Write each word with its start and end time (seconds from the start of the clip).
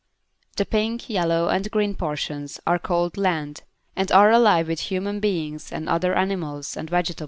The 0.57 0.65
pink, 0.65 1.11
yellow 1.11 1.49
and 1.49 1.69
green 1.69 1.93
portions 1.93 2.59
are 2.65 2.79
called 2.79 3.17
Land 3.17 3.61
and 3.95 4.11
are 4.11 4.31
alive 4.31 4.67
with 4.67 4.79
human 4.89 5.19
beings 5.19 5.71
and 5.71 5.87
other 5.87 6.15
animals 6.15 6.75
and 6.75 6.89
vegetables. 6.89 7.19